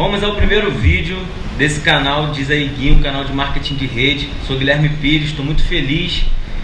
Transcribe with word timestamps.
Vamos 0.00 0.24
ao 0.24 0.34
primeiro 0.34 0.70
vídeo 0.70 1.18
desse 1.58 1.80
canal 1.80 2.32
Diz 2.32 2.50
aí 2.50 2.90
um 2.90 3.02
canal 3.02 3.22
de 3.22 3.34
marketing 3.34 3.74
de 3.74 3.84
rede. 3.84 4.30
Sou 4.46 4.56
Guilherme 4.56 4.88
Pires, 4.88 5.28
estou 5.28 5.44
muito 5.44 5.62
feliz 5.62 6.22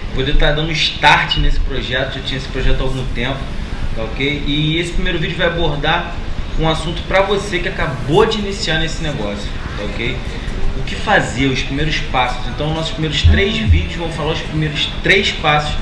por 0.08 0.20
poder 0.20 0.32
estar 0.32 0.52
dando 0.52 0.72
start 0.72 1.36
nesse 1.36 1.60
projeto. 1.60 2.14
Já 2.14 2.20
tinha 2.22 2.38
esse 2.38 2.48
projeto 2.48 2.80
há 2.80 2.84
algum 2.84 3.04
tempo, 3.08 3.36
tá 3.94 4.04
ok? 4.04 4.42
E 4.46 4.78
esse 4.78 4.92
primeiro 4.92 5.18
vídeo 5.18 5.36
vai 5.36 5.48
abordar 5.48 6.16
um 6.58 6.66
assunto 6.66 7.02
para 7.02 7.20
você 7.20 7.58
que 7.58 7.68
acabou 7.68 8.24
de 8.24 8.38
iniciar 8.38 8.78
nesse 8.78 9.02
negócio, 9.02 9.50
tá 9.76 9.84
ok? 9.84 10.16
O 10.78 10.82
que 10.84 10.94
fazer, 10.94 11.48
os 11.48 11.62
primeiros 11.62 11.98
passos. 11.98 12.48
Então, 12.48 12.72
nossos 12.72 12.92
primeiros 12.92 13.20
três 13.20 13.54
vídeos 13.54 13.96
vão 13.96 14.10
falar 14.12 14.32
os 14.32 14.40
primeiros 14.40 14.88
três 15.02 15.30
passos 15.32 15.76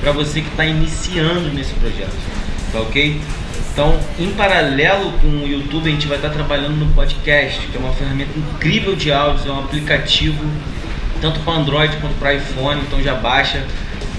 para 0.00 0.10
você 0.10 0.40
que 0.40 0.48
está 0.48 0.66
iniciando 0.66 1.48
nesse 1.54 1.74
projeto, 1.74 2.16
tá 2.72 2.80
ok? 2.80 3.20
Então, 3.78 3.96
em 4.18 4.32
paralelo 4.32 5.12
com 5.20 5.28
o 5.28 5.46
YouTube, 5.46 5.88
a 5.88 5.92
gente 5.92 6.08
vai 6.08 6.16
estar 6.16 6.30
trabalhando 6.30 6.74
no 6.74 6.92
podcast, 6.94 7.64
que 7.64 7.76
é 7.76 7.78
uma 7.78 7.92
ferramenta 7.92 8.36
incrível 8.36 8.96
de 8.96 9.12
áudios, 9.12 9.46
é 9.46 9.52
um 9.52 9.60
aplicativo 9.60 10.44
tanto 11.20 11.38
para 11.38 11.52
Android 11.52 11.96
quanto 11.98 12.18
para 12.18 12.34
iPhone, 12.34 12.80
então 12.80 13.00
já 13.00 13.14
baixa. 13.14 13.64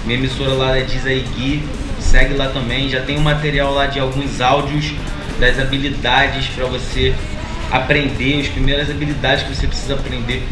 Minha 0.06 0.18
emissora 0.18 0.54
lá 0.54 0.78
é 0.78 0.80
Diz 0.80 1.04
aí 1.04 1.26
Gui, 1.36 1.62
segue 1.98 2.32
lá 2.32 2.48
também. 2.48 2.88
Já 2.88 3.02
tem 3.02 3.18
um 3.18 3.20
material 3.20 3.74
lá 3.74 3.84
de 3.84 4.00
alguns 4.00 4.40
áudios 4.40 4.94
das 5.38 5.58
habilidades 5.58 6.46
para 6.54 6.64
você 6.64 7.14
aprender, 7.70 8.40
as 8.40 8.48
primeiras 8.48 8.88
habilidades 8.88 9.44
que 9.44 9.54
você 9.54 9.66
precisa 9.66 9.92
aprender 9.92 10.42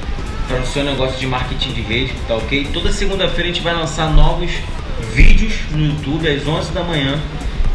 para 0.47 0.61
o 0.61 0.67
seu 0.67 0.85
negócio 0.85 1.19
de 1.19 1.27
marketing 1.27 1.73
de 1.73 1.81
rede, 1.81 2.13
tá 2.29 2.35
ok? 2.35 2.69
Toda 2.75 2.93
segunda-feira 2.93 3.45
a 3.45 3.55
gente 3.55 3.63
vai 3.63 3.73
lançar 3.73 4.13
novos 4.13 4.51
vídeos 5.15 5.55
no 5.71 5.87
YouTube 5.87 6.29
às 6.29 6.47
11 6.47 6.73
da 6.73 6.83
manhã 6.83 7.19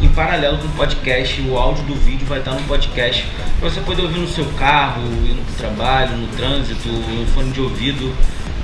em 0.05 0.09
paralelo 0.09 0.57
com 0.57 0.67
o 0.67 0.71
podcast. 0.71 1.41
O 1.41 1.57
áudio 1.57 1.83
do 1.85 1.95
vídeo 1.95 2.25
vai 2.27 2.39
estar 2.39 2.51
no 2.51 2.61
podcast 2.63 3.25
para 3.59 3.69
você 3.69 3.81
poder 3.81 4.03
ouvir 4.03 4.19
no 4.19 4.27
seu 4.27 4.45
carro, 4.57 5.01
indo 5.01 5.41
para 5.45 5.53
o 5.53 5.57
trabalho, 5.57 6.17
no 6.17 6.27
trânsito, 6.27 6.89
no 6.89 7.25
fone 7.27 7.51
de 7.51 7.61
ouvido. 7.61 8.13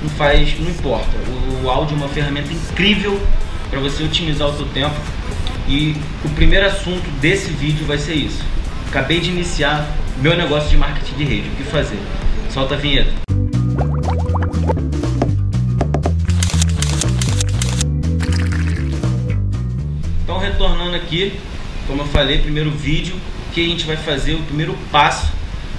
Não 0.02 0.08
faz, 0.10 0.58
não 0.58 0.70
importa. 0.70 1.10
O, 1.28 1.64
o 1.64 1.70
áudio 1.70 1.94
é 1.94 1.96
uma 1.98 2.08
ferramenta 2.08 2.52
incrível 2.52 3.20
para 3.68 3.80
você 3.80 4.02
otimizar 4.02 4.48
o 4.48 4.56
seu 4.56 4.66
tempo. 4.66 4.96
E 5.68 5.96
o 6.24 6.28
primeiro 6.30 6.66
assunto 6.66 7.08
desse 7.20 7.50
vídeo 7.50 7.86
vai 7.86 7.98
ser 7.98 8.14
isso. 8.14 8.42
Acabei 8.88 9.20
de 9.20 9.30
iniciar 9.30 9.86
meu 10.18 10.36
negócio 10.36 10.68
de 10.68 10.76
marketing 10.76 11.14
de 11.14 11.24
rede. 11.24 11.48
O 11.48 11.52
que 11.52 11.62
fazer? 11.64 11.98
Solta 12.50 12.74
a 12.74 12.78
vinheta. 12.78 13.29
Aqui, 20.94 21.38
como 21.86 22.02
eu 22.02 22.06
falei, 22.06 22.38
primeiro 22.38 22.70
vídeo 22.70 23.16
que 23.52 23.64
a 23.64 23.68
gente 23.68 23.84
vai 23.84 23.96
fazer 23.96 24.34
o 24.34 24.42
primeiro 24.42 24.76
passo 24.92 25.32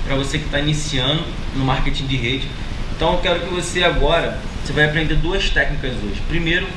para 0.06 0.16
você 0.16 0.38
que 0.38 0.45
está 0.45 0.59
iniciando 0.59 1.23
no 1.56 1.64
marketing 1.64 2.06
de 2.06 2.17
rede. 2.17 2.48
Então 2.95 3.14
eu 3.14 3.20
quero 3.20 3.39
que 3.39 3.54
você 3.54 3.84
agora, 3.84 4.39
você 4.64 4.73
vai 4.73 4.86
aprender 4.86 5.16
duas 5.16 5.50
técnicas 5.50 5.94
hoje. 6.04 6.22
Primeiro, 6.28 6.67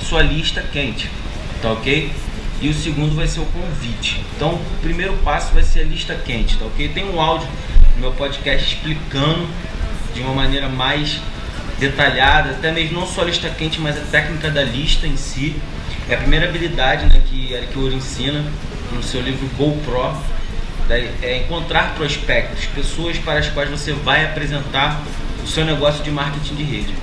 sua 0.00 0.22
lista 0.22 0.62
quente, 0.72 1.08
tá 1.60 1.72
ok? 1.72 2.12
E 2.60 2.68
o 2.68 2.74
segundo 2.74 3.16
vai 3.16 3.26
ser 3.26 3.40
o 3.40 3.46
convite. 3.46 4.22
Então 4.36 4.54
o 4.54 4.78
primeiro 4.82 5.14
passo 5.24 5.52
vai 5.52 5.62
ser 5.62 5.80
a 5.80 5.84
lista 5.84 6.14
quente, 6.14 6.56
tá 6.56 6.66
ok? 6.66 6.88
Tem 6.88 7.04
um 7.04 7.20
áudio 7.20 7.48
no 7.96 8.00
meu 8.00 8.12
podcast 8.12 8.74
explicando 8.74 9.48
de 10.14 10.20
uma 10.20 10.34
maneira 10.34 10.68
mais 10.68 11.20
detalhada, 11.82 12.50
até 12.50 12.70
mesmo 12.70 13.00
não 13.00 13.06
só 13.06 13.22
a 13.22 13.24
lista 13.24 13.48
quente, 13.50 13.80
mas 13.80 13.96
a 13.96 14.02
técnica 14.02 14.50
da 14.50 14.62
lista 14.62 15.06
em 15.06 15.16
si. 15.16 15.54
É 16.08 16.14
a 16.14 16.18
primeira 16.18 16.48
habilidade 16.48 17.06
né, 17.06 17.22
que 17.28 17.52
Eric 17.52 17.78
Ouro 17.78 17.94
ensina 17.94 18.44
no 18.92 19.02
seu 19.02 19.20
livro 19.20 19.48
GoPro, 19.56 20.16
é 21.22 21.38
encontrar 21.38 21.94
prospectos, 21.94 22.66
pessoas 22.66 23.16
para 23.18 23.38
as 23.38 23.48
quais 23.48 23.70
você 23.70 23.92
vai 23.92 24.24
apresentar 24.24 25.00
o 25.42 25.46
seu 25.46 25.64
negócio 25.64 26.02
de 26.04 26.10
marketing 26.10 26.54
de 26.54 26.62
rede. 26.64 26.94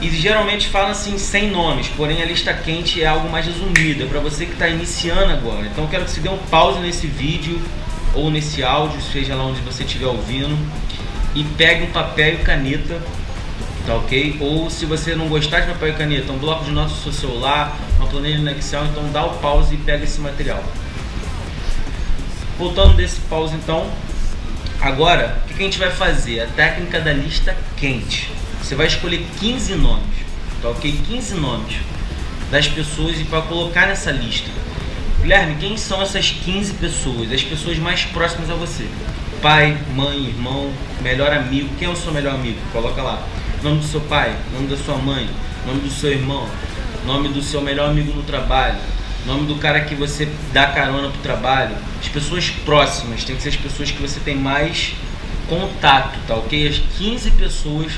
E 0.00 0.08
geralmente 0.10 0.68
fala 0.68 0.90
assim 0.90 1.18
sem 1.18 1.50
nomes, 1.50 1.88
porém 1.88 2.22
a 2.22 2.24
lista 2.24 2.54
quente 2.54 3.02
é 3.02 3.06
algo 3.06 3.28
mais 3.28 3.46
resumido, 3.46 4.04
é 4.04 4.06
para 4.06 4.20
você 4.20 4.46
que 4.46 4.52
está 4.52 4.68
iniciando 4.68 5.32
agora. 5.32 5.66
Então 5.66 5.86
quero 5.86 6.04
que 6.04 6.10
você 6.10 6.20
dê 6.20 6.28
um 6.28 6.38
pause 6.38 6.78
nesse 6.80 7.06
vídeo 7.06 7.60
ou 8.14 8.30
nesse 8.30 8.62
áudio, 8.62 9.00
seja 9.00 9.34
lá 9.34 9.44
onde 9.44 9.60
você 9.60 9.84
estiver 9.84 10.06
ouvindo, 10.06 10.56
e 11.34 11.44
pegue 11.44 11.84
um 11.84 11.90
papel 11.90 12.34
e 12.34 12.38
caneta 12.38 13.00
tá 13.86 13.94
ok? 13.94 14.36
Ou 14.40 14.68
se 14.68 14.84
você 14.84 15.14
não 15.14 15.28
gostar 15.28 15.60
de 15.60 15.68
papel 15.68 15.90
e 15.90 15.92
caneta, 15.92 16.32
um 16.32 16.38
bloco 16.38 16.64
de 16.64 16.72
notas 16.72 16.92
no 16.96 17.02
seu 17.04 17.12
celular, 17.12 17.78
uma 17.98 18.08
planilha 18.08 18.38
no 18.38 18.50
Excel, 18.50 18.84
então 18.86 19.08
dá 19.12 19.24
o 19.24 19.38
pause 19.38 19.74
e 19.74 19.78
pega 19.78 20.02
esse 20.04 20.20
material. 20.20 20.62
Voltando 22.58 22.94
desse 22.96 23.20
pause 23.20 23.54
então, 23.54 23.88
agora 24.80 25.40
o 25.44 25.54
que 25.54 25.62
a 25.62 25.64
gente 25.64 25.78
vai 25.78 25.90
fazer? 25.90 26.40
A 26.40 26.46
técnica 26.46 27.00
da 27.00 27.12
lista 27.12 27.56
quente. 27.76 28.30
Você 28.60 28.74
vai 28.74 28.88
escolher 28.88 29.24
15 29.38 29.76
nomes, 29.76 30.16
tá 30.60 30.70
ok? 30.70 31.00
15 31.06 31.34
nomes 31.36 31.76
das 32.50 32.66
pessoas 32.66 33.20
e 33.20 33.24
para 33.24 33.42
colocar 33.42 33.86
nessa 33.86 34.10
lista. 34.10 34.50
Guilherme, 35.20 35.56
quem 35.60 35.76
são 35.76 36.02
essas 36.02 36.30
15 36.30 36.74
pessoas? 36.74 37.32
As 37.32 37.42
pessoas 37.42 37.78
mais 37.78 38.04
próximas 38.04 38.50
a 38.50 38.54
você. 38.54 38.86
Pai, 39.40 39.76
mãe, 39.94 40.26
irmão, 40.26 40.72
melhor 41.02 41.32
amigo. 41.32 41.68
Quem 41.78 41.88
é 41.88 41.90
o 41.90 41.96
seu 41.96 42.12
melhor 42.12 42.34
amigo? 42.34 42.58
Coloca 42.72 43.02
lá 43.02 43.22
nome 43.62 43.80
do 43.80 43.86
seu 43.86 44.00
pai, 44.02 44.36
nome 44.52 44.68
da 44.68 44.76
sua 44.76 44.96
mãe, 44.96 45.28
nome 45.66 45.80
do 45.80 45.90
seu 45.90 46.10
irmão, 46.10 46.48
nome 47.06 47.28
do 47.28 47.42
seu 47.42 47.60
melhor 47.60 47.90
amigo 47.90 48.12
no 48.12 48.22
trabalho, 48.22 48.76
nome 49.26 49.46
do 49.46 49.56
cara 49.56 49.80
que 49.80 49.94
você 49.94 50.28
dá 50.52 50.66
carona 50.66 51.08
pro 51.08 51.20
trabalho. 51.20 51.74
As 52.00 52.08
pessoas 52.08 52.50
próximas, 52.50 53.24
tem 53.24 53.34
que 53.36 53.42
ser 53.42 53.50
as 53.50 53.56
pessoas 53.56 53.90
que 53.90 54.00
você 54.00 54.20
tem 54.20 54.36
mais 54.36 54.94
contato, 55.48 56.18
tá 56.26 56.34
ok? 56.34 56.68
As 56.68 56.78
15 56.98 57.30
pessoas 57.32 57.92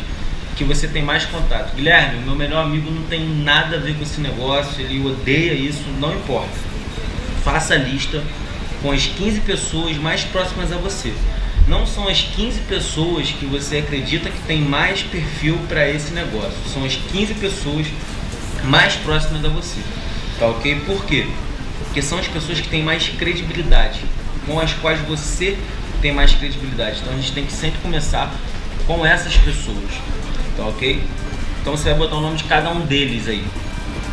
que 0.57 0.65
você 0.65 0.89
tem 0.89 1.03
mais 1.03 1.25
contato. 1.25 1.75
Guilherme, 1.75 2.21
meu 2.25 2.35
melhor 2.35 2.65
amigo 2.65 2.91
não 2.91 3.03
tem 3.05 3.29
nada 3.29 3.77
a 3.77 3.81
ver 3.81 3.95
com 3.95 4.03
esse 4.03 4.21
negócio, 4.21 4.81
ele 4.81 5.05
odeia 5.07 5.53
isso, 5.53 5.85
não 6.01 6.15
importa. 6.15 6.69
Faça 7.45 7.75
a 7.75 7.79
lista 7.79 8.23
com 8.83 8.91
as 8.93 9.07
15 9.07 9.41
pessoas 9.41 9.97
mais 9.97 10.25
próximas 10.25 10.73
a 10.73 10.77
você 10.77 11.13
não 11.69 11.87
são 11.87 12.09
as 12.09 12.23
15 12.23 12.61
pessoas 12.63 13.31
que 13.31 13.45
você 13.45 13.79
acredita 13.79 14.31
que 14.31 14.41
tem 14.43 14.63
mais 14.63 15.03
perfil 15.03 15.59
para 15.69 15.89
esse 15.89 16.13
negócio. 16.13 16.57
São 16.73 16.85
as 16.85 16.97
15 16.97 17.35
pessoas 17.35 17.87
mais 18.65 18.95
próximas 18.97 19.45
a 19.45 19.49
você. 19.49 19.81
Tá 20.39 20.47
ok? 20.47 20.81
Por 20.87 21.05
quê? 21.05 21.27
Porque 21.85 22.01
são 22.01 22.19
as 22.19 22.27
pessoas 22.27 22.61
que 22.61 22.69
têm 22.69 22.83
mais 22.83 23.09
credibilidade, 23.09 24.01
com 24.47 24.59
as 24.59 24.73
quais 24.73 25.01
você 25.03 25.59
tem 26.01 26.13
mais 26.13 26.33
credibilidade. 26.33 27.01
Então 27.01 27.13
a 27.13 27.17
gente 27.17 27.33
tem 27.33 27.45
que 27.45 27.53
sempre 27.53 27.79
começar 27.81 28.35
com 28.87 29.05
essas 29.05 29.37
pessoas. 29.37 29.91
Tá 30.57 30.65
ok? 30.67 31.03
Então 31.61 31.77
você 31.77 31.91
vai 31.91 31.99
botar 31.99 32.17
o 32.17 32.21
nome 32.21 32.37
de 32.37 32.45
cada 32.45 32.71
um 32.71 32.81
deles 32.81 33.29
aí. 33.29 33.45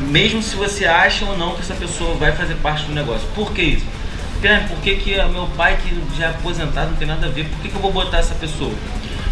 Mesmo 0.02 0.44
se 0.44 0.58
você 0.58 0.86
acha 0.86 1.24
ou 1.26 1.38
não 1.38 1.56
que 1.56 1.62
essa 1.62 1.76
pessoa 1.76 2.16
vai 2.16 2.34
fazer 2.34 2.56
parte 2.56 2.86
do 2.86 2.94
negócio. 2.94 3.26
Por 3.34 3.54
que 3.54 3.62
isso? 3.62 3.86
Guilherme, 4.46 4.68
por 4.68 4.78
que, 4.78 4.96
que 4.98 5.16
meu 5.16 5.48
pai 5.58 5.76
que 5.82 6.20
já 6.20 6.26
é 6.26 6.30
aposentado 6.30 6.92
não 6.92 6.98
tem 6.98 7.08
nada 7.08 7.26
a 7.26 7.30
ver? 7.32 7.46
Por 7.46 7.62
que, 7.62 7.70
que 7.70 7.76
eu 7.76 7.82
vou 7.82 7.92
botar 7.92 8.20
essa 8.20 8.36
pessoa? 8.36 8.72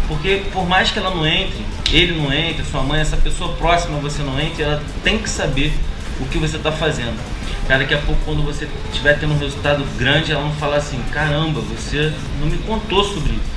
Porque 0.08 0.42
por 0.52 0.68
mais 0.68 0.90
que 0.90 0.98
ela 0.98 1.10
não 1.10 1.24
entre, 1.24 1.64
ele 1.92 2.20
não 2.20 2.32
entre, 2.32 2.64
sua 2.64 2.82
mãe, 2.82 3.00
essa 3.00 3.16
pessoa 3.16 3.54
próxima 3.54 3.96
você 4.00 4.24
não 4.24 4.40
entre, 4.40 4.64
ela 4.64 4.82
tem 5.04 5.18
que 5.18 5.30
saber 5.30 5.72
o 6.20 6.26
que 6.26 6.36
você 6.36 6.56
está 6.56 6.72
fazendo. 6.72 7.16
Cara, 7.68 7.84
daqui 7.84 7.94
a 7.94 7.98
pouco 7.98 8.20
quando 8.24 8.42
você 8.42 8.68
estiver 8.90 9.16
tendo 9.16 9.34
um 9.34 9.38
resultado 9.38 9.86
grande, 9.96 10.32
ela 10.32 10.42
não 10.42 10.52
falar 10.54 10.78
assim, 10.78 11.00
caramba, 11.12 11.60
você 11.60 12.12
não 12.40 12.48
me 12.48 12.58
contou 12.58 13.04
sobre 13.04 13.34
isso. 13.34 13.54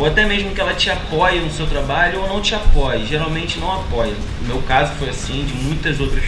Ou 0.00 0.06
até 0.06 0.26
mesmo 0.26 0.50
que 0.50 0.60
ela 0.60 0.74
te 0.74 0.90
apoie 0.90 1.38
no 1.38 1.50
seu 1.52 1.68
trabalho 1.68 2.22
ou 2.22 2.28
não 2.28 2.40
te 2.40 2.56
apoie. 2.56 3.06
Geralmente 3.06 3.60
não 3.60 3.72
apoia. 3.72 4.14
No 4.42 4.48
meu 4.48 4.62
caso 4.62 4.94
foi 4.98 5.10
assim, 5.10 5.44
de 5.44 5.54
muitas 5.64 6.00
outras 6.00 6.24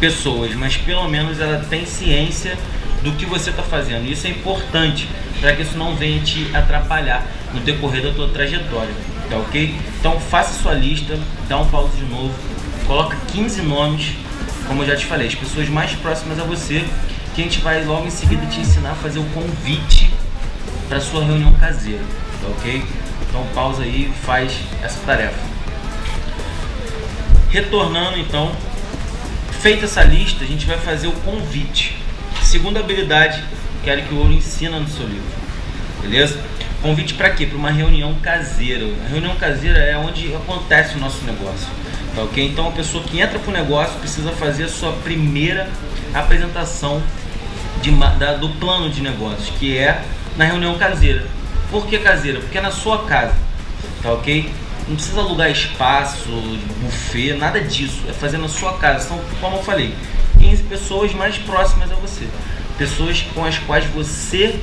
pessoas, 0.00 0.52
mas 0.56 0.76
pelo 0.76 1.08
menos 1.08 1.38
ela 1.38 1.64
tem 1.70 1.86
ciência 1.86 2.58
do 3.02 3.12
que 3.12 3.26
você 3.26 3.50
está 3.50 3.62
fazendo. 3.62 4.10
Isso 4.10 4.26
é 4.26 4.30
importante 4.30 5.08
para 5.40 5.54
que 5.54 5.62
isso 5.62 5.76
não 5.76 5.96
venha 5.96 6.20
te 6.20 6.50
atrapalhar 6.54 7.26
no 7.54 7.60
decorrer 7.60 8.02
da 8.02 8.12
tua 8.12 8.28
trajetória, 8.28 8.92
tá 9.28 9.36
ok? 9.36 9.74
Então 9.98 10.20
faça 10.20 10.60
sua 10.60 10.74
lista, 10.74 11.18
dá 11.48 11.58
um 11.58 11.68
pause 11.68 11.96
de 11.96 12.04
novo, 12.04 12.34
coloca 12.86 13.16
15 13.32 13.62
nomes, 13.62 14.12
como 14.66 14.82
eu 14.82 14.86
já 14.86 14.96
te 14.96 15.06
falei, 15.06 15.28
as 15.28 15.34
pessoas 15.34 15.68
mais 15.68 15.92
próximas 15.92 16.38
a 16.38 16.44
você, 16.44 16.84
que 17.34 17.40
a 17.40 17.44
gente 17.44 17.60
vai 17.60 17.84
logo 17.84 18.06
em 18.06 18.10
seguida 18.10 18.44
te 18.46 18.60
ensinar 18.60 18.92
a 18.92 18.94
fazer 18.94 19.18
o 19.18 19.24
convite 19.26 20.10
para 20.88 21.00
sua 21.00 21.24
reunião 21.24 21.52
caseira, 21.54 22.02
tá 22.42 22.48
ok? 22.48 22.84
Então 23.28 23.46
pausa 23.54 23.82
aí 23.82 24.10
e 24.10 24.26
faz 24.26 24.52
essa 24.82 25.00
tarefa. 25.06 25.38
Retornando 27.48 28.18
então, 28.18 28.52
feita 29.60 29.84
essa 29.84 30.02
lista, 30.02 30.44
a 30.44 30.46
gente 30.46 30.66
vai 30.66 30.78
fazer 30.78 31.06
o 31.06 31.12
convite. 31.12 31.99
Segunda 32.50 32.80
habilidade 32.80 33.44
que 33.84 33.88
Eric 33.88 34.12
Ouro 34.12 34.32
ensina 34.32 34.80
no 34.80 34.88
seu 34.88 35.06
livro. 35.06 35.22
Beleza? 36.02 36.36
Convite 36.82 37.14
para 37.14 37.30
quê? 37.30 37.46
Para 37.46 37.56
uma 37.56 37.70
reunião 37.70 38.12
caseira. 38.14 38.84
A 39.06 39.08
reunião 39.08 39.36
caseira 39.36 39.78
é 39.78 39.96
onde 39.96 40.34
acontece 40.34 40.96
o 40.96 40.98
nosso 40.98 41.24
negócio. 41.24 41.68
Tá 42.12 42.22
ok? 42.22 42.44
Então 42.44 42.66
a 42.66 42.72
pessoa 42.72 43.04
que 43.04 43.20
entra 43.20 43.38
para 43.38 43.48
o 43.48 43.52
negócio 43.52 43.96
precisa 44.00 44.32
fazer 44.32 44.64
a 44.64 44.68
sua 44.68 44.90
primeira 44.94 45.70
apresentação 46.12 47.00
de, 47.82 47.92
da, 48.18 48.34
do 48.34 48.48
plano 48.58 48.90
de 48.90 49.00
negócios, 49.00 49.48
que 49.56 49.78
é 49.78 50.02
na 50.36 50.44
reunião 50.44 50.76
caseira. 50.76 51.24
Por 51.70 51.86
que 51.86 51.98
caseira? 51.98 52.40
Porque 52.40 52.58
é 52.58 52.60
na 52.60 52.72
sua 52.72 53.04
casa, 53.04 53.36
tá 54.02 54.12
ok? 54.12 54.50
Não 54.88 54.96
precisa 54.96 55.20
alugar 55.20 55.48
espaço, 55.52 56.28
buffet, 56.82 57.34
nada 57.34 57.60
disso. 57.60 58.02
É 58.08 58.12
fazer 58.12 58.38
na 58.38 58.48
sua 58.48 58.76
casa. 58.78 59.06
São, 59.06 59.20
como 59.40 59.58
eu 59.58 59.62
falei, 59.62 59.94
15 60.50 60.62
pessoas 60.64 61.14
mais 61.14 61.38
próximas 61.38 61.92
a 61.92 61.94
você. 61.94 62.26
Pessoas 62.76 63.22
com 63.34 63.44
as 63.44 63.58
quais 63.58 63.84
você 63.86 64.58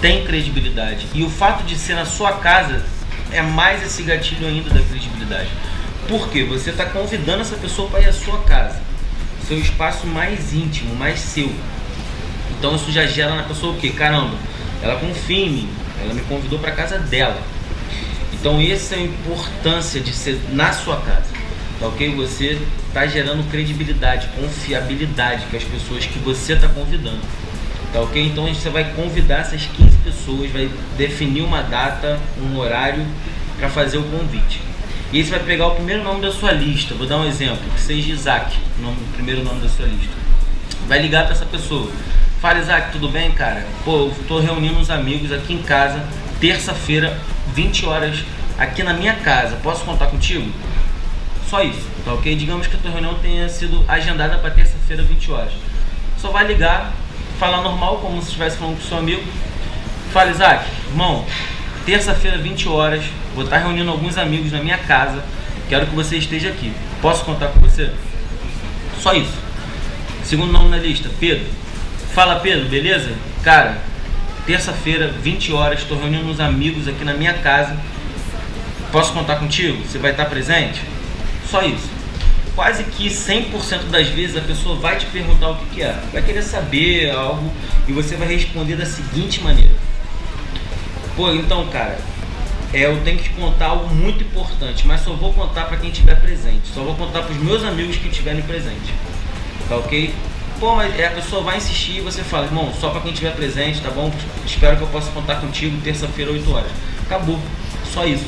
tem 0.00 0.26
credibilidade. 0.26 1.06
E 1.14 1.22
o 1.22 1.30
fato 1.30 1.64
de 1.64 1.76
ser 1.76 1.94
na 1.94 2.04
sua 2.04 2.32
casa 2.32 2.84
é 3.32 3.40
mais 3.40 3.82
esse 3.82 4.02
gatilho 4.02 4.46
ainda 4.46 4.68
da 4.68 4.80
credibilidade. 4.80 5.48
Porque 6.06 6.44
você 6.44 6.70
está 6.70 6.84
convidando 6.84 7.40
essa 7.40 7.56
pessoa 7.56 7.88
para 7.88 8.00
ir 8.00 8.08
à 8.08 8.12
sua 8.12 8.38
casa, 8.42 8.80
seu 9.48 9.58
espaço 9.58 10.06
mais 10.06 10.52
íntimo, 10.52 10.94
mais 10.94 11.18
seu. 11.18 11.50
Então 12.58 12.76
isso 12.76 12.92
já 12.92 13.06
gera 13.06 13.34
na 13.34 13.42
pessoa 13.42 13.72
o 13.72 13.76
que? 13.76 13.90
Caramba, 13.90 14.36
ela 14.82 14.96
confia 15.00 15.46
em 15.46 15.50
mim, 15.50 15.68
ela 16.00 16.14
me 16.14 16.20
convidou 16.22 16.58
para 16.58 16.72
casa 16.72 16.98
dela. 16.98 17.40
Então 18.34 18.60
essa 18.60 18.94
é 18.94 18.98
a 18.98 19.02
importância 19.02 20.00
de 20.00 20.12
ser 20.12 20.38
na 20.52 20.72
sua 20.72 20.98
casa, 21.00 21.15
tá 21.78 21.86
ok? 21.86 22.14
Você 22.16 22.60
está 22.88 23.06
gerando 23.06 23.48
credibilidade, 23.50 24.28
confiabilidade 24.28 25.46
com 25.46 25.56
as 25.56 25.64
pessoas 25.64 26.06
que 26.06 26.18
você 26.18 26.54
está 26.54 26.68
convidando. 26.68 27.20
Tá 27.92 28.00
ok? 28.00 28.26
Então 28.26 28.46
você 28.46 28.68
vai 28.68 28.92
convidar 28.94 29.40
essas 29.40 29.66
15 29.66 29.96
pessoas, 29.98 30.50
vai 30.50 30.70
definir 30.96 31.42
uma 31.42 31.62
data, 31.62 32.18
um 32.40 32.58
horário 32.58 33.06
para 33.58 33.68
fazer 33.68 33.98
o 33.98 34.02
convite. 34.04 34.60
E 35.12 35.18
aí 35.18 35.24
você 35.24 35.30
vai 35.30 35.40
pegar 35.40 35.68
o 35.68 35.74
primeiro 35.76 36.02
nome 36.02 36.20
da 36.20 36.32
sua 36.32 36.52
lista. 36.52 36.94
Vou 36.94 37.06
dar 37.06 37.18
um 37.18 37.26
exemplo, 37.26 37.62
que 37.74 37.80
seja 37.80 38.12
Isaac, 38.12 38.58
o, 38.78 38.82
nome, 38.82 38.96
o 39.00 39.12
primeiro 39.14 39.44
nome 39.44 39.60
da 39.60 39.68
sua 39.68 39.86
lista. 39.86 40.12
Vai 40.88 41.00
ligar 41.00 41.24
para 41.24 41.32
essa 41.32 41.46
pessoa. 41.46 41.90
Fala 42.40 42.58
Isaac, 42.58 42.92
tudo 42.92 43.08
bem, 43.08 43.30
cara? 43.30 43.66
Pô, 43.84 44.06
eu 44.06 44.16
tô 44.26 44.40
reunindo 44.40 44.78
uns 44.78 44.90
amigos 44.90 45.32
aqui 45.32 45.54
em 45.54 45.62
casa, 45.62 46.04
terça-feira, 46.40 47.18
20 47.54 47.86
horas, 47.86 48.24
aqui 48.58 48.82
na 48.82 48.92
minha 48.92 49.14
casa. 49.14 49.56
Posso 49.62 49.84
contar 49.84 50.06
contigo? 50.06 50.50
Só 51.48 51.62
isso, 51.62 51.88
tá 52.04 52.12
ok? 52.12 52.34
Digamos 52.34 52.66
que 52.66 52.76
a 52.76 52.78
tua 52.78 52.90
reunião 52.90 53.14
tenha 53.14 53.48
sido 53.48 53.84
agendada 53.86 54.36
para 54.38 54.50
terça-feira, 54.50 55.02
20 55.02 55.30
horas. 55.30 55.52
Só 56.18 56.30
vai 56.30 56.46
ligar, 56.46 56.92
falar 57.38 57.62
normal, 57.62 57.98
como 57.98 58.20
se 58.20 58.28
estivesse 58.28 58.56
falando 58.56 58.76
com 58.76 58.88
seu 58.88 58.98
amigo. 58.98 59.22
Fala, 60.12 60.30
Isaac, 60.30 60.68
irmão, 60.88 61.24
terça-feira, 61.84 62.36
20 62.38 62.68
horas, 62.68 63.04
vou 63.34 63.44
estar 63.44 63.58
reunindo 63.58 63.88
alguns 63.90 64.18
amigos 64.18 64.50
na 64.50 64.60
minha 64.60 64.78
casa. 64.78 65.22
Quero 65.68 65.86
que 65.86 65.94
você 65.94 66.16
esteja 66.16 66.48
aqui. 66.48 66.72
Posso 67.00 67.24
contar 67.24 67.48
com 67.48 67.60
você? 67.60 67.92
Só 69.00 69.12
isso. 69.12 69.34
Segundo 70.24 70.52
nome 70.52 70.68
na 70.68 70.78
lista, 70.78 71.08
Pedro. 71.20 71.46
Fala, 72.12 72.40
Pedro, 72.40 72.68
beleza? 72.68 73.12
Cara, 73.44 73.78
terça-feira, 74.46 75.08
20 75.22 75.52
horas, 75.52 75.80
estou 75.80 75.96
reunindo 75.96 76.28
uns 76.28 76.40
amigos 76.40 76.88
aqui 76.88 77.04
na 77.04 77.14
minha 77.14 77.34
casa. 77.34 77.76
Posso 78.90 79.12
contar 79.12 79.36
contigo? 79.36 79.84
Você 79.84 79.98
vai 79.98 80.10
estar 80.10 80.24
presente? 80.24 80.95
Só 81.50 81.62
isso 81.62 81.96
quase 82.56 82.84
que 82.84 83.08
100% 83.08 83.90
das 83.90 84.08
vezes 84.08 84.34
a 84.34 84.40
pessoa 84.40 84.76
vai 84.76 84.96
te 84.96 85.04
perguntar 85.06 85.50
o 85.50 85.56
que, 85.56 85.66
que, 85.66 85.82
é. 85.82 85.94
Vai 86.10 86.22
querer 86.22 86.42
saber 86.42 87.10
algo 87.10 87.52
e 87.86 87.92
você 87.92 88.16
vai 88.16 88.26
responder 88.26 88.76
da 88.76 88.86
seguinte 88.86 89.42
maneira: 89.42 89.74
Pô, 91.14 91.30
então, 91.32 91.68
cara, 91.68 91.98
é, 92.72 92.86
eu 92.86 92.98
tenho 93.04 93.18
que 93.18 93.24
te 93.24 93.30
contar 93.30 93.66
algo 93.66 93.94
muito 93.94 94.24
importante, 94.24 94.86
mas 94.86 95.02
só 95.02 95.12
vou 95.12 95.32
contar 95.34 95.66
para 95.66 95.76
quem 95.76 95.90
estiver 95.90 96.18
presente. 96.18 96.68
Só 96.74 96.82
vou 96.82 96.94
contar 96.94 97.22
para 97.22 97.32
os 97.32 97.38
meus 97.38 97.62
amigos 97.62 97.96
que 97.96 98.08
estiverem 98.08 98.42
presente. 98.42 98.94
Tá 99.68 99.76
ok? 99.76 100.14
Pô, 100.58 100.74
mas 100.74 100.98
é, 100.98 101.08
a 101.08 101.10
pessoa 101.10 101.42
vai 101.42 101.58
insistir 101.58 101.98
e 101.98 102.00
você 102.00 102.22
fala, 102.22 102.46
irmão, 102.46 102.72
só 102.80 102.88
para 102.88 103.02
quem 103.02 103.12
estiver 103.12 103.34
presente, 103.34 103.82
tá 103.82 103.90
bom? 103.90 104.10
Espero 104.46 104.78
que 104.78 104.82
eu 104.82 104.88
possa 104.88 105.10
contar 105.10 105.36
contigo 105.36 105.78
terça-feira, 105.82 106.32
8 106.32 106.50
horas. 106.50 106.70
Acabou. 107.04 107.38
Só 107.92 108.06
isso. 108.06 108.24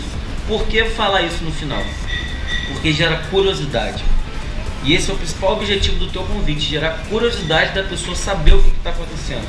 Por 0.46 0.66
que 0.66 0.84
falar 0.84 1.22
isso 1.22 1.42
no 1.42 1.50
final? 1.50 1.82
Porque 2.68 2.92
gera 2.92 3.16
curiosidade. 3.30 4.04
E 4.84 4.94
esse 4.94 5.10
é 5.10 5.14
o 5.14 5.16
principal 5.16 5.54
objetivo 5.54 5.96
do 5.96 6.06
teu 6.08 6.22
convite, 6.22 6.60
gerar 6.60 6.98
curiosidade 7.08 7.74
da 7.74 7.82
pessoa 7.82 8.14
saber 8.14 8.54
o 8.54 8.62
que 8.62 8.70
está 8.70 8.90
acontecendo. 8.90 9.46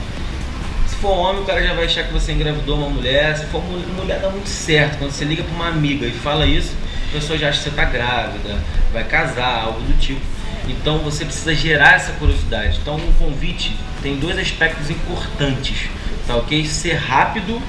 Se 0.88 0.96
for 0.96 1.12
homem, 1.12 1.44
o 1.44 1.46
cara 1.46 1.62
já 1.62 1.74
vai 1.74 1.86
achar 1.86 2.04
que 2.04 2.14
você 2.14 2.32
engravidou 2.32 2.78
uma 2.78 2.90
mulher. 2.90 3.38
Se 3.38 3.46
for 3.46 3.62
mulher, 3.62 4.20
dá 4.20 4.30
muito 4.30 4.50
certo. 4.50 4.98
Quando 4.98 5.12
você 5.12 5.24
liga 5.24 5.44
para 5.44 5.54
uma 5.54 5.68
amiga 5.68 6.06
e 6.06 6.12
fala 6.12 6.46
isso, 6.46 6.74
a 7.10 7.14
pessoa 7.14 7.38
já 7.38 7.50
acha 7.50 7.60
que 7.60 7.64
você 7.64 7.70
está 7.70 7.86
grávida, 7.86 8.60
vai 8.92 9.04
casar, 9.04 9.64
algo 9.64 9.80
do 9.82 9.98
tipo. 10.00 10.22
Então 10.68 11.00
você 11.00 11.26
precisa 11.26 11.54
gerar 11.56 11.96
essa 11.96 12.12
curiosidade. 12.14 12.80
Então 12.82 12.96
um 12.96 13.12
convite 13.14 13.76
tem 14.02 14.18
dois 14.18 14.38
aspectos 14.38 14.90
importantes, 14.90 15.90
tá 16.28 16.36
ok? 16.36 16.66
Ser 16.66 16.96
rápido 16.96 17.62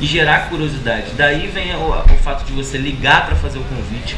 e 0.00 0.06
gerar 0.06 0.48
curiosidade. 0.48 1.12
Daí 1.16 1.46
vem 1.48 1.74
o, 1.74 1.90
o 1.90 2.18
fato 2.22 2.44
de 2.44 2.52
você 2.52 2.76
ligar 2.76 3.26
para 3.26 3.36
fazer 3.36 3.58
o 3.58 3.64
convite, 3.64 4.16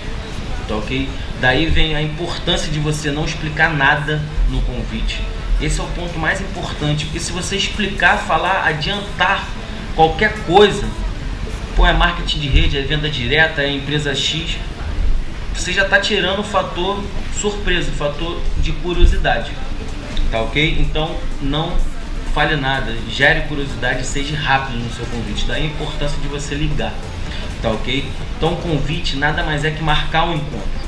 tá 0.67 0.77
ok? 0.77 1.09
Daí 1.41 1.67
vem 1.67 1.95
a 1.95 2.03
importância 2.03 2.71
de 2.71 2.79
você 2.79 3.11
não 3.11 3.25
explicar 3.25 3.75
nada 3.75 4.23
no 4.49 4.61
convite. 4.63 5.21
Esse 5.61 5.81
é 5.81 5.83
o 5.83 5.87
ponto 5.89 6.19
mais 6.19 6.41
importante, 6.41 7.07
porque 7.07 7.21
se 7.21 7.33
você 7.33 7.57
explicar, 7.57 8.19
falar, 8.19 8.67
adiantar 8.67 9.47
qualquer 9.95 10.35
coisa, 10.45 10.87
pô, 11.75 11.87
é 11.87 11.93
marketing 11.93 12.41
de 12.41 12.49
rede, 12.49 12.79
é 12.79 12.83
venda 12.83 13.09
direta, 13.09 13.63
é 13.63 13.71
empresa 13.71 14.15
X, 14.15 14.57
você 15.55 15.73
já 15.73 15.85
está 15.85 15.99
tirando 15.99 16.41
o 16.41 16.45
fator 16.45 17.03
surpresa, 17.41 17.91
o 17.91 17.95
fator 17.95 18.41
de 18.59 18.73
curiosidade. 18.73 19.51
Tá 20.31 20.43
ok? 20.43 20.77
Então 20.81 21.17
não 21.41 21.73
fale 22.35 22.57
nada, 22.57 22.95
gere 23.11 23.43
curiosidade, 23.43 24.07
seja 24.07 24.37
rápido 24.37 24.79
no 24.79 24.93
seu 24.93 25.07
convite. 25.07 25.47
Daí 25.47 25.63
a 25.63 25.67
importância 25.67 26.19
de 26.21 26.29
você 26.29 26.55
ligar. 26.55 26.93
Tá 27.63 27.71
ok? 27.71 28.11
Então 28.37 28.55
o 28.55 28.57
convite 28.57 29.17
nada 29.17 29.43
mais 29.43 29.65
é 29.65 29.71
que 29.71 29.83
marcar 29.83 30.29
um 30.29 30.35
encontro 30.35 30.87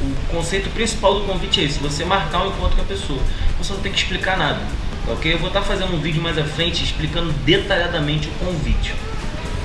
o 0.00 0.34
conceito 0.34 0.70
principal 0.70 1.14
do 1.14 1.26
convite 1.26 1.60
é 1.60 1.64
esse, 1.64 1.78
você 1.78 2.04
marcar 2.04 2.44
um 2.44 2.48
encontro 2.48 2.76
com 2.76 2.82
a 2.82 2.86
pessoa. 2.86 3.20
Você 3.58 3.72
não 3.72 3.80
tem 3.80 3.92
que 3.92 3.98
explicar 3.98 4.36
nada, 4.36 4.60
tá 5.06 5.12
ok? 5.12 5.32
Eu 5.32 5.38
vou 5.38 5.48
estar 5.48 5.62
fazendo 5.62 5.94
um 5.94 6.00
vídeo 6.00 6.22
mais 6.22 6.38
à 6.38 6.44
frente 6.44 6.82
explicando 6.82 7.32
detalhadamente 7.44 8.28
o 8.28 8.32
convite, 8.44 8.94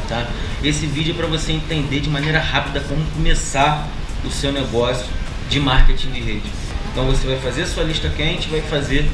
tá? 0.09 0.27
Esse 0.63 0.85
vídeo 0.85 1.13
é 1.13 1.17
para 1.17 1.27
você 1.27 1.53
entender 1.53 2.01
de 2.01 2.09
maneira 2.09 2.39
rápida 2.39 2.81
como 2.81 3.03
começar 3.11 3.87
o 4.25 4.29
seu 4.29 4.51
negócio 4.51 5.05
de 5.49 5.59
marketing 5.59 6.11
de 6.11 6.19
rede. 6.19 6.51
Então 6.91 7.05
você 7.05 7.25
vai 7.27 7.37
fazer 7.39 7.65
sua 7.65 7.83
lista 7.83 8.09
quente, 8.09 8.49
vai 8.49 8.61
fazer 8.61 9.09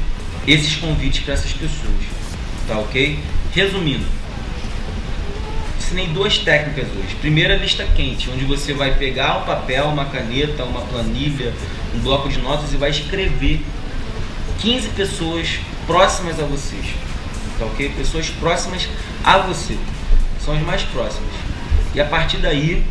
esses 0.46 0.74
convites 0.76 1.24
para 1.24 1.34
essas 1.34 1.52
pessoas, 1.52 2.02
tá 2.66 2.78
ok? 2.78 3.18
Resumindo, 3.54 4.04
ensinei 5.92 6.06
duas 6.06 6.38
técnicas 6.38 6.86
hoje. 6.96 7.14
Primeira, 7.20 7.56
lista 7.56 7.84
quente, 7.94 8.30
onde 8.30 8.46
você 8.46 8.72
vai 8.72 8.94
pegar 8.94 9.38
um 9.38 9.42
papel, 9.42 9.84
uma 9.86 10.06
caneta, 10.06 10.64
uma 10.64 10.80
planilha, 10.80 11.52
um 11.94 11.98
bloco 11.98 12.30
de 12.30 12.38
notas 12.40 12.72
e 12.72 12.76
vai 12.76 12.88
escrever 12.88 13.62
15 14.58 14.88
pessoas 14.90 15.58
próximas 15.86 16.40
a 16.40 16.44
vocês. 16.44 16.86
Tá 17.58 17.66
ok? 17.66 17.90
Pessoas 17.90 18.30
próximas 18.30 18.88
a 19.22 19.38
você. 19.38 19.76
São 20.42 20.54
as 20.54 20.62
mais 20.62 20.82
próximas. 20.82 21.30
E 21.94 22.00
a 22.00 22.06
partir 22.06 22.38
daí, 22.38 22.84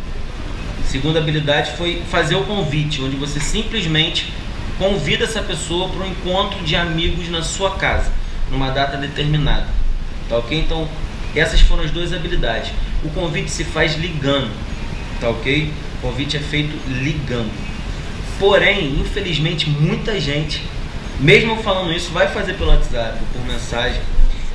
segunda 0.86 1.18
habilidade 1.18 1.72
foi 1.72 2.02
fazer 2.08 2.36
o 2.36 2.44
convite, 2.44 3.02
onde 3.02 3.16
você 3.16 3.40
simplesmente 3.40 4.32
convida 4.78 5.24
essa 5.24 5.42
pessoa 5.42 5.88
para 5.88 6.04
um 6.04 6.08
encontro 6.08 6.62
de 6.62 6.76
amigos 6.76 7.28
na 7.28 7.42
sua 7.42 7.72
casa, 7.72 8.12
numa 8.48 8.70
data 8.70 8.96
determinada. 8.96 9.66
Tá 10.28 10.38
ok? 10.38 10.56
Então, 10.56 10.88
essas 11.34 11.60
foram 11.62 11.82
as 11.82 11.90
duas 11.90 12.12
habilidades. 12.12 12.70
O 13.04 13.10
convite 13.10 13.50
se 13.50 13.64
faz 13.64 13.96
ligando, 13.96 14.50
tá 15.20 15.28
ok? 15.28 15.72
O 15.98 16.06
convite 16.06 16.36
é 16.36 16.40
feito 16.40 16.76
ligando. 16.88 17.52
Porém, 18.38 19.00
infelizmente, 19.00 19.68
muita 19.68 20.18
gente, 20.20 20.62
mesmo 21.20 21.56
falando 21.62 21.92
isso, 21.92 22.10
vai 22.10 22.28
fazer 22.28 22.54
pelo 22.54 22.70
WhatsApp, 22.70 23.18
por 23.32 23.44
mensagem. 23.46 24.00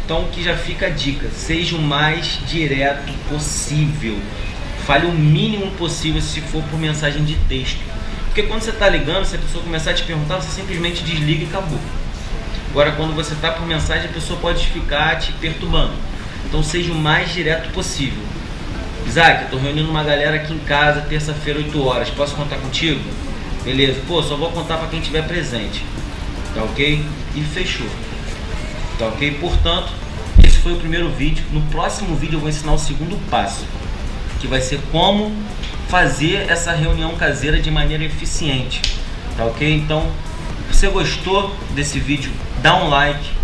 Então, 0.04 0.26
que 0.32 0.42
já 0.42 0.56
fica 0.56 0.88
a 0.88 0.90
dica: 0.90 1.30
seja 1.30 1.76
o 1.76 1.82
mais 1.82 2.40
direto 2.48 3.12
possível. 3.30 4.18
Fale 4.86 5.06
o 5.06 5.12
mínimo 5.12 5.70
possível 5.72 6.22
se 6.22 6.40
for 6.40 6.64
por 6.64 6.80
mensagem 6.80 7.26
de 7.26 7.36
texto. 7.50 7.82
Porque 8.28 8.44
quando 8.44 8.62
você 8.62 8.70
está 8.70 8.88
ligando, 8.88 9.26
se 9.26 9.36
a 9.36 9.40
pessoa 9.40 9.64
começar 9.64 9.92
a 9.92 9.94
te 9.94 10.04
perguntar, 10.04 10.38
você 10.38 10.62
simplesmente 10.62 11.04
desliga 11.04 11.44
e 11.44 11.48
acabou. 11.48 11.80
Agora, 12.70 12.92
quando 12.92 13.16
você 13.16 13.34
está 13.34 13.52
por 13.52 13.66
mensagem, 13.66 14.10
a 14.10 14.14
pessoa 14.14 14.40
pode 14.40 14.68
ficar 14.68 15.16
te 15.16 15.34
perturbando. 15.34 15.94
Então 16.46 16.64
seja 16.64 16.92
o 16.92 16.96
mais 16.96 17.34
direto 17.34 17.72
possível. 17.72 18.24
Isaac, 19.06 19.44
eu 19.44 19.50
tô 19.52 19.58
reunindo 19.58 19.90
uma 19.90 20.04
galera 20.04 20.36
aqui 20.36 20.54
em 20.54 20.60
casa, 20.60 21.02
terça-feira, 21.02 21.60
8 21.60 21.86
horas. 21.86 22.10
Posso 22.10 22.36
contar 22.36 22.58
contigo? 22.58 23.02
Beleza. 23.64 24.02
Pô, 24.08 24.22
só 24.22 24.36
vou 24.36 24.52
contar 24.52 24.78
para 24.78 24.88
quem 24.88 25.02
tiver 25.02 25.26
presente. 25.28 25.84
Tá 26.54 26.64
ok? 26.64 27.04
E 27.36 27.42
fechou. 27.42 27.88
Tá 28.98 29.08
ok? 29.08 29.32
Portanto, 29.40 29.90
esse 30.44 30.58
foi 30.58 30.74
o 30.74 30.78
primeiro 30.78 31.10
vídeo. 31.10 31.44
No 31.52 31.62
próximo 31.64 32.16
vídeo 32.16 32.38
eu 32.38 32.40
vou 32.40 32.50
ensinar 32.50 32.74
o 32.74 32.80
segundo 32.80 33.18
passo, 33.30 33.66
que 34.40 34.48
vai 34.48 34.62
ser 34.62 34.80
como 34.92 35.32
fazer 35.88 36.50
essa 36.50 36.72
reunião 36.74 37.16
caseira 37.16 37.60
de 37.60 37.72
maneira 37.72 38.04
eficiente. 38.04 38.82
Tá 39.36 39.46
ok? 39.46 39.74
Então, 39.74 40.12
se 40.72 40.80
você 40.80 40.88
gostou 40.90 41.56
desse 41.76 42.00
vídeo, 42.00 42.32
dá 42.62 42.76
um 42.76 42.90
like, 42.90 43.37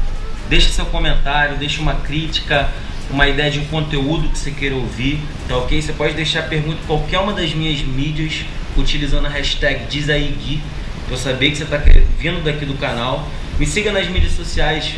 deixe 0.53 0.69
seu 0.69 0.85
comentário, 0.85 1.57
deixe 1.57 1.79
uma 1.79 1.95
crítica, 1.95 2.69
uma 3.09 3.27
ideia 3.27 3.49
de 3.49 3.57
um 3.57 3.65
conteúdo 3.65 4.29
que 4.29 4.37
você 4.37 4.51
queira 4.51 4.75
ouvir, 4.75 5.19
tá 5.47 5.57
ok? 5.57 5.81
Você 5.81 5.93
pode 5.93 6.13
deixar 6.13 6.43
pergunta 6.43 6.77
em 6.83 6.85
qualquer 6.85 7.17
uma 7.17 7.33
das 7.33 7.55
minhas 7.55 7.81
mídias 7.81 8.45
utilizando 8.77 9.25
a 9.25 9.29
hashtag 9.29 9.87
DizAíGui, 9.87 10.61
para 11.07 11.15
eu 11.15 11.17
saber 11.17 11.49
que 11.49 11.57
você 11.57 11.63
está 11.63 11.77
vindo 12.19 12.43
daqui 12.43 12.67
do 12.67 12.75
canal. 12.75 13.27
Me 13.57 13.65
siga 13.65 13.91
nas 13.91 14.07
mídias 14.07 14.33
sociais, 14.33 14.93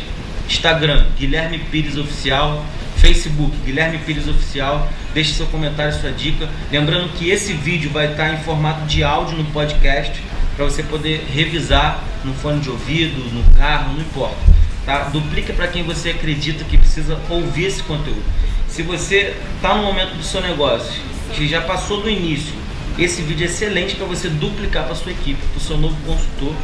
Instagram, 0.46 1.06
Guilherme 1.18 1.58
Pires 1.58 1.96
Oficial, 1.96 2.62
Facebook, 2.98 3.56
Guilherme 3.64 3.96
Pires 3.96 4.28
Oficial. 4.28 4.86
Deixe 5.14 5.32
seu 5.32 5.46
comentário, 5.46 5.98
sua 5.98 6.12
dica. 6.12 6.50
Lembrando 6.70 7.10
que 7.14 7.30
esse 7.30 7.54
vídeo 7.54 7.88
vai 7.88 8.10
estar 8.10 8.34
em 8.34 8.42
formato 8.42 8.84
de 8.84 9.02
áudio 9.02 9.38
no 9.38 9.44
podcast, 9.46 10.20
para 10.54 10.66
você 10.66 10.82
poder 10.82 11.26
revisar 11.34 12.04
no 12.26 12.34
fone 12.34 12.60
de 12.60 12.68
ouvido, 12.68 13.24
no 13.32 13.42
carro, 13.54 13.94
não 13.94 14.00
importa. 14.02 14.55
Tá? 14.86 15.10
Duplica 15.12 15.52
para 15.52 15.66
quem 15.66 15.82
você 15.82 16.10
acredita 16.10 16.64
que 16.64 16.78
precisa 16.78 17.20
ouvir 17.28 17.66
esse 17.66 17.82
conteúdo. 17.82 18.22
Se 18.68 18.82
você 18.82 19.36
está 19.56 19.74
no 19.74 19.82
momento 19.82 20.14
do 20.14 20.22
seu 20.22 20.40
negócio, 20.40 21.02
que 21.34 21.48
já 21.48 21.60
passou 21.60 22.00
do 22.00 22.08
início, 22.08 22.54
esse 22.96 23.20
vídeo 23.20 23.44
é 23.44 23.50
excelente 23.50 23.96
para 23.96 24.06
você 24.06 24.28
duplicar 24.28 24.84
para 24.84 24.94
sua 24.94 25.10
equipe, 25.10 25.44
para 25.48 25.58
o 25.58 25.60
seu 25.60 25.76
novo 25.76 25.96
consultor, 26.06 26.54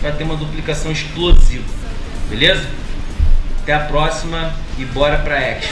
para 0.00 0.10
ter 0.12 0.24
uma 0.24 0.36
duplicação 0.36 0.90
explosiva. 0.90 1.64
Beleza? 2.28 2.68
Até 3.62 3.74
a 3.74 3.80
próxima 3.80 4.52
e 4.76 4.84
bora 4.84 5.18
para 5.18 5.38
action. 5.38 5.70